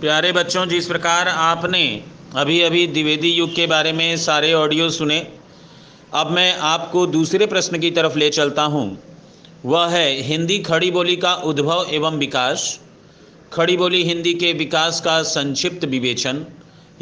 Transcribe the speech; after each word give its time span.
प्यारे 0.00 0.32
बच्चों, 0.32 0.66
जिस 0.66 0.86
प्रकार 0.86 1.28
आपने 1.28 2.02
अभी 2.36 2.60
अभी 2.62 2.86
द्विवेदी 2.86 3.30
युग 3.30 3.54
के 3.54 3.66
बारे 3.66 3.92
में 3.92 4.16
सारे 4.16 4.52
ऑडियो 4.52 4.90
सुने, 4.90 5.18
अब 6.14 6.30
मैं 6.30 6.52
आपको 6.54 7.06
दूसरे 7.06 7.46
प्रश्न 7.46 7.78
की 7.78 7.90
तरफ़ 7.90 8.18
ले 8.18 8.30
चलता 8.30 8.62
हूँ। 8.62 8.98
वह 9.64 9.86
है, 9.86 10.22
हिंदी 10.22 10.58
खड़ी 10.58 10.90
बोली 10.90 11.16
का 11.16 11.34
उद्भव 11.34 11.86
एवं 11.90 12.18
विकास। 12.18 12.80
खड़ी 13.52 13.76
बोली 13.76 14.02
हिंदी 14.02 14.34
के 14.34 14.52
विकास 14.52 15.00
का 15.00 15.22
संक्षिप्त 15.22 15.84
विवेचन 15.84 16.44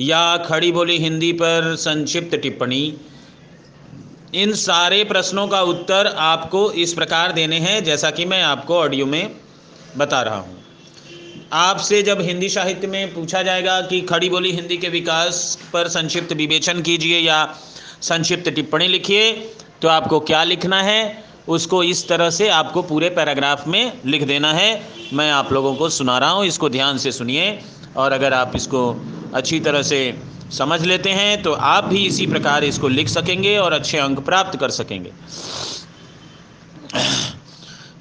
या 0.00 0.36
खड़ी 0.36 0.72
बोली 0.72 0.98
हिंदी 0.98 1.32
पर 1.32 1.76
संक्षिप्त 1.76 2.36
टिप्पणी। 2.36 2.94
इन 4.34 4.52
सारे 4.52 5.04
प्रश्नों 5.04 5.48
का 5.48 5.62
उत्तर 5.62 6.06
आपको 6.06 6.70
इस 6.72 6.92
प्रकार 6.92 7.32
देने 7.32 7.58
हैं, 7.58 7.84
जैसा 7.84 8.10
कि 8.10 8.24
मैं 8.24 8.42
आपको 8.42 8.78
ऑडियो 8.78 9.06
में 9.06 9.30
बता 9.96 10.22
रहा 10.22 10.38
हूँ। 10.38 10.63
आपसे 11.54 12.02
जब 12.02 12.20
हिंदी 12.20 12.48
साहित्य 12.48 12.86
में 12.86 13.12
पूछा 13.14 13.42
जाएगा 13.42 13.80
कि 13.80 14.00
खड़ी 14.02 14.28
बोली 14.28 14.50
हिंदी 14.52 14.76
के 14.76 14.88
विकास 14.88 15.36
पर 15.72 15.88
संक्षिप्त 15.88 16.32
विवेचन 16.32 16.80
कीजिए 16.82 17.18
या 17.18 17.44
संक्षिप्त 18.02 18.48
टिप्पणी 18.48 18.88
लिखिए 18.88 19.30
तो 19.82 19.88
आपको 19.88 20.18
क्या 20.20 20.42
लिखना 20.44 20.80
है, 20.82 21.24
उसको 21.48 21.82
इस 21.84 22.06
तरह 22.08 22.30
से 22.30 22.48
आपको 22.50 22.82
पूरे 22.82 23.10
पैराग्राफ 23.10 23.66
में 23.68 23.92
लिख 24.06 24.22
देना 24.22 24.52
है। 24.52 24.70
मैं 25.12 25.30
आप 25.32 25.52
लोगों 25.52 25.74
को 25.74 25.88
सुना 25.90 26.16
रहा 26.18 26.30
हूँ, 26.30 26.44
इसको 26.46 26.68
ध्यान 26.68 26.98
से 26.98 27.12
सुनिए। 27.12 27.58
और 27.96 28.12
अगर 28.12 28.32
आप 28.32 28.52
इसको 28.56 28.82
अच्छी 29.34 29.60
तरह 29.60 29.82
से 29.82 30.00
समझ 30.52 30.80
लेते 30.82 31.10
हैं 31.10 31.42
तो 31.42 31.52
आप 31.52 31.84
भी 31.84 32.04
इसी 32.06 32.26
प्रकार 32.26 32.64
इसको 32.64 32.88
लिख 32.88 33.08
सकेंगे 33.08 33.56
और 33.58 33.72
अच्छे 33.72 33.98
अंक 33.98 34.20
प्राप्त 34.26 34.58
कर 34.60 34.70
सकेंगे। 34.72 35.12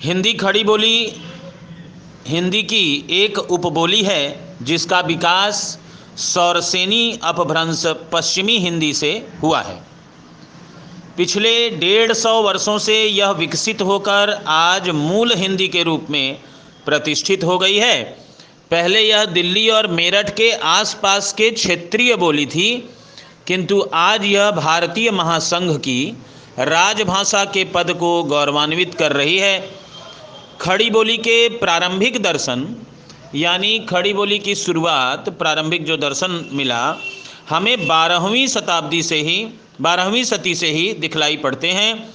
हिंदी 0.01 0.33
खड़ी 0.35 0.63
बोली 0.63 0.95
हिंदी 2.27 2.61
की 2.63 3.07
एक 3.11 3.37
उपबोली 3.37 4.01
है, 4.01 4.55
जिसका 4.61 4.99
विकास 4.99 5.79
सौरसेनी 6.17 7.19
अपभ्रंश 7.23 7.83
पश्चिमी 8.11 8.57
हिंदी 8.57 8.93
से 8.93 9.11
हुआ 9.41 9.61
है। 9.61 9.81
पिछले 11.17 11.69
डेढ़ 11.69 12.13
सौ 12.13 12.41
वर्षों 12.41 12.77
से 12.77 13.03
यह 13.03 13.31
विकसित 13.31 13.81
होकर 13.81 14.31
आज 14.47 14.89
मूल 14.89 15.33
हिंदी 15.33 15.67
के 15.67 15.83
रूप 15.83 16.07
में 16.09 16.37
प्रतिष्ठित 16.85 17.43
हो 17.43 17.57
गई 17.57 17.77
है। 17.77 18.03
पहले 18.71 19.01
यह 19.01 19.25
दिल्ली 19.25 19.69
और 19.69 19.87
मेरठ 19.87 20.29
के 20.29 20.51
आसपास 20.51 21.33
के 21.33 21.49
क्षेत्रीय 21.51 22.15
बोली 22.15 22.45
थी, 22.45 22.89
किंतु 23.47 23.85
आज 23.93 24.25
यह 24.25 24.51
भारतीय 24.51 25.11
महासंघ 25.11 25.77
की 25.77 26.17
राजभाषा 26.59 27.45
के 27.45 27.63
पद 27.65 27.91
को 27.91 28.23
गौरवान्वित 28.23 28.93
कर 28.93 29.11
रही 29.11 29.37
है। 29.37 29.82
खड़ी 30.63 30.89
बोली 30.89 31.17
के 31.17 31.49
प्रारंभिक 31.49 32.21
दर्शन, 32.21 32.75
यानी 33.35 33.79
खड़ी 33.79 34.13
बोली 34.13 34.39
की 34.39 34.55
शुरुआत, 34.55 35.29
प्रारंभिक 35.29 35.85
जो 35.85 35.97
दर्शन 35.97 36.49
मिला, 36.51 36.97
हमें 37.49 37.87
बारहवीं 37.87 38.47
शताब्दी 38.47 39.03
से 39.03 39.15
ही, 39.15 39.47
बारहवीं 39.81 40.23
सती 40.23 40.55
से 40.55 40.67
ही 40.67 40.93
दिखलाई 40.93 41.37
पड़ते 41.37 41.67
हैं। 41.67 42.13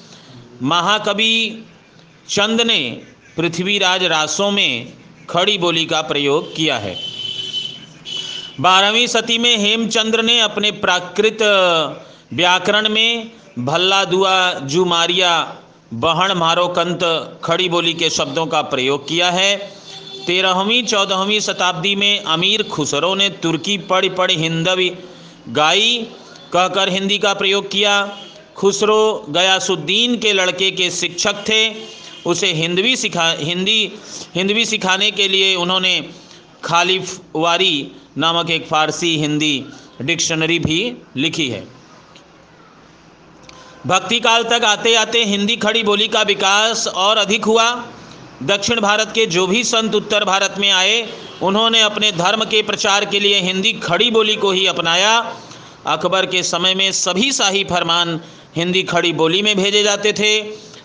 महाकवि 0.63 1.65
चंद 2.29 2.61
ने 2.61 3.03
पृथ्वीराज 3.37 4.05
रासों 4.05 4.51
में 4.51 4.93
खड़ी 5.31 5.59
बोली 5.59 5.85
का 5.85 6.03
प्रयोग 6.03 6.57
किया 6.57 6.79
है। 6.79 6.97
बारहवीं 8.61 9.07
सती 9.07 9.39
में 9.39 9.57
हेमचंद्र 9.57 10.23
ने 10.23 10.41
अपने 10.41 10.71
प्राकृत 10.71 11.39
व्याकरण 12.33 12.89
में 12.89 13.31
भल्ला 13.59 14.05
दुआ 14.05 14.53
जुमारिया 14.53 15.57
बहण 15.95 16.33
मारो 16.35 16.69
कंत 16.69 17.01
खड़ी 17.45 17.69
बोली 17.69 17.95
के 17.95 18.11
शब्दों 18.11 18.47
का 18.47 18.63
प्रयोग 18.63 19.09
किया 19.09 19.31
है। 19.31 19.57
तेरहवीं, 20.27 20.83
चौदहवीं 20.83 21.41
शताब्दी 21.41 21.95
में 21.97 22.21
अमीर 22.21 22.63
खुसरो 22.63 23.15
ने 23.15 23.29
तुर्की 23.29 23.79
पढ़ 23.79 24.09
पढ़ 24.09 24.31
हिंदवी 24.31 24.91
गाई, 25.49 25.97
कहकर 26.53 26.89
हिंदी 26.89 27.19
का 27.19 27.35
प्रयोग 27.35 27.71
किया। 27.71 28.19
खुसरो 28.57 29.27
गयासुद्दीन 29.31 30.19
के 30.19 30.33
लड़के 30.33 30.71
के 30.71 30.91
शिक्षक 30.91 31.45
थे। 31.49 31.73
उसे 32.27 32.53
हिंदवी 32.53 32.97
सिखा, 32.97 33.31
हिंदी, 33.31 33.93
हिंदवी 34.35 34.65
सिखाने 34.65 35.11
के 35.11 35.29
लिए 35.29 35.55
उन्होंने 35.55 36.11
खालिफ 36.65 37.21
वारी 37.37 37.91
नामक 38.19 38.51
एक 38.51 38.67
फारसी 38.67 39.17
हिंदी 39.19 39.65
डिक्शनरी 40.03 40.59
भी 40.59 40.97
लिखी 41.17 41.49
है। 41.49 41.78
भक्ति 43.89 44.19
काल 44.21 44.43
तक 44.45 44.65
आते 44.65 44.95
आते 44.95 45.23
हिंदी 45.25 45.55
खड़ी 45.57 45.83
बोली 45.83 46.09
का 46.09 46.23
विकास 46.23 46.87
और 46.87 47.17
अधिक 47.17 47.45
हुआ। 47.45 47.71
दक्षिण 48.43 48.81
भारत 48.81 49.13
के 49.15 49.25
जो 49.27 49.47
भी 49.47 49.63
संत 49.65 49.95
उत्तर 49.95 50.25
भारत 50.25 50.55
में 50.59 50.71
आए, 50.71 51.09
उन्होंने 51.43 51.81
अपने 51.81 52.13
धर्म 52.13 52.45
के 52.45 52.63
प्रचार 52.63 53.05
के 53.05 53.21
लिए 53.21 53.41
हिंदी 53.41 53.73
खड़ी 53.73 54.11
बोली 54.11 54.37
को 54.37 54.51
ही 54.51 54.67
अपनाया। 54.67 55.17
अकबर 55.87 56.27
के 56.27 56.43
समय 56.43 56.75
में 56.75 56.91
सभी 56.93 57.33
शाही 57.33 57.65
फरमान 57.65 58.21
हिंदी 58.57 58.83
खड़ी 58.83 59.13
बोली 59.13 59.43
में 59.43 59.57
भेजे 59.57 59.83
जाते 59.83 60.13
थे। 60.13 60.39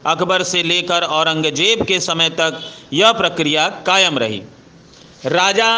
अकबर 0.06 0.44
से 0.44 0.64
लेकर 0.64 1.04
औरंगज़ेब 1.04 1.86
के 1.86 2.00
समय 2.00 2.30
तक 2.30 2.62
यह 2.94 3.12
प्रक्रिया 3.12 3.70
कायम 3.86 4.18
रही। 4.20 4.42
राजा 5.28 5.72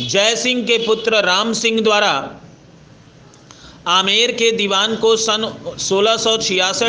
जय 0.00 0.36
सिंह 0.36 0.62
के 0.62 0.78
पुत्र 0.78 1.24
राम 1.24 1.52
सिंह 1.52 1.80
द्वारा 1.80 2.14
आमेर 3.88 4.32
के 4.32 4.50
दीवान 4.52 4.96
को 4.96 5.16
सन 5.16 5.54
सोलह 5.78 6.16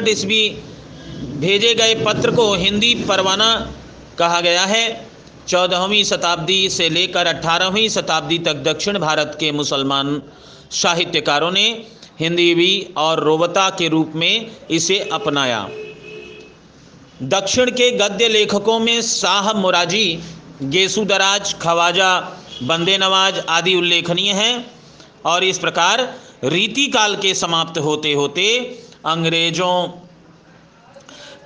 ईस्वी 0.09 0.49
भेजे 1.37 1.73
गए 1.75 1.95
पत्र 1.95 2.31
को 2.31 2.53
हिंदी 2.53 2.93
परवाना 3.07 3.47
कहा 4.19 4.41
गया 4.41 4.65
है। 4.65 4.85
चौदहवीं 5.47 6.03
शताब्दी 6.03 6.69
से 6.69 6.89
लेकर 6.89 7.27
अठारहवीं 7.27 7.87
शताब्दी 7.89 8.37
तक 8.39 8.53
दक्षिण 8.63 8.99
भारत 8.99 9.37
के 9.39 9.51
मुसलमान 9.51 10.21
साहित्यकारों 10.71 11.51
ने 11.51 11.65
हिंदीवी 12.19 12.93
और 12.97 13.23
रोवता 13.23 13.69
के 13.69 13.87
रूप 13.87 14.11
में 14.15 14.51
इसे 14.71 14.99
अपनाया। 15.13 15.67
दक्षिण 17.23 17.71
के 17.71 17.89
गद्य 17.91 18.27
लेखकों 18.27 18.79
में 18.79 19.01
शाह 19.01 19.53
मुराजी, 19.53 20.19
गेसुदराज, 20.63 21.53
खवाजा 21.53 22.19
बंदे 22.63 22.97
नवाज़ 22.97 23.39
आदि 23.49 23.75
उल्लेखनीय 23.75 24.31
हैं 24.31 24.71
और 25.25 25.43
इस 25.43 25.57
प्रकार 25.59 26.01
रीति 26.43 26.85
काल 26.87 27.15
के 27.15 27.33
समाप्त 27.33 27.77
होते 27.77 28.13
होते 28.13 28.45
अंग्रेज़ों 29.05 29.87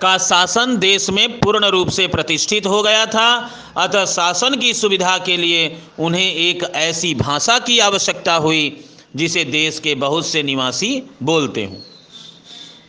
का 0.01 0.17
शासन 0.17 0.77
देश 0.77 1.09
में 1.09 1.39
पूर्ण 1.39 1.65
रूप 1.65 1.89
से 1.89 2.07
प्रतिष्ठित 2.07 2.65
हो 2.65 2.81
गया 2.83 3.05
था। 3.05 3.29
अतः 3.77 4.05
शासन 4.05 4.55
की 4.55 4.73
सुविधा 4.73 5.17
के 5.17 5.37
लिए 5.37 5.77
उन्हें 5.99 6.33
एक 6.33 6.63
ऐसी 6.75 7.13
भाषा 7.15 7.57
की 7.59 7.77
आवश्यकता 7.79 8.35
हुई, 8.35 8.85
जिसे 9.15 9.43
देश 9.45 9.79
के 9.79 9.95
बहुत 9.95 10.27
से 10.27 10.43
निवासी 10.43 11.03
बोलते 11.23 11.65
हों, 11.65 11.77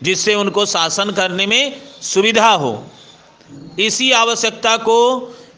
जिससे 0.02 0.34
उनको 0.34 0.66
शासन 0.66 1.10
करने 1.10 1.46
में 1.46 1.80
सुविधा 2.02 2.50
हो। 2.50 2.72
इसी 3.78 4.10
आवश्यकता 4.12 4.76
को 4.76 4.98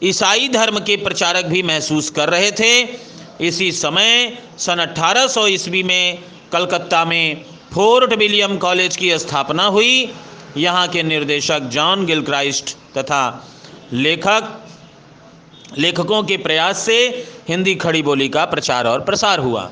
ईसाई 0.02 0.48
धर्म 0.48 0.78
के 0.80 0.96
प्रचारक 0.96 1.44
भी 1.44 1.62
महसूस 1.62 2.10
कर 2.10 2.30
रहे 2.30 2.50
थे। 2.52 2.82
इसी 3.40 3.70
समय 3.72 4.38
सन 4.58 4.78
1800 4.78 5.46
ईस्वी 5.46 5.82
में 5.82 6.18
कलकत्ता 6.52 7.04
में 7.04 7.44
फोर्ट 7.74 8.12
विलियम 8.12 8.56
कॉलेज 8.58 8.96
की 8.96 9.18
स्थापना 9.18 9.64
हुई। 9.64 10.12
यहाँ 10.56 10.86
के 10.88 11.02
निर्देशक 11.02 11.60
जॉन 11.72 12.06
गिलक्राइस्ट 12.06 12.76
तथा 12.98 13.48
लेखक, 13.92 14.48
लेखकों 15.78 16.22
के 16.22 16.36
प्रयास 16.36 16.78
से 16.78 16.96
हिंदी 17.48 17.74
खड़ी 17.74 18.02
बोली 18.02 18.28
का 18.28 18.44
प्रचार 18.44 18.86
और 18.86 19.00
प्रसार 19.00 19.38
हुआ। 19.38 19.70